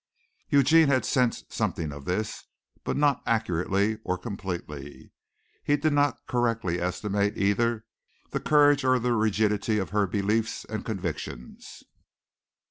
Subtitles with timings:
[0.49, 2.45] Eugene had sensed something of this,
[2.83, 5.11] but not accurately or completely.
[5.63, 7.85] He did not correctly estimate either
[8.31, 11.83] the courage or the rigidity of her beliefs and convictions.